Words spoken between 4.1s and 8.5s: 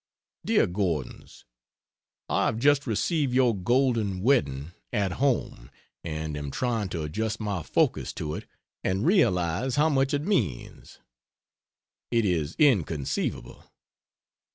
wedding "At Home" and am trying to adjust my focus to it